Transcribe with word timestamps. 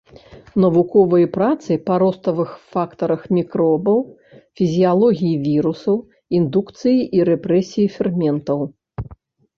Навуковыя 0.63 1.27
працы 1.35 1.75
па 1.89 1.97
роставых 2.03 2.49
фактарах 2.73 3.21
мікробаў, 3.37 3.99
фізіялогіі 4.61 5.37
вірусаў, 5.45 5.95
індукцыі 6.39 6.97
і 7.19 7.29
рэпрэсіі 7.31 7.87
ферментаў. 7.99 8.59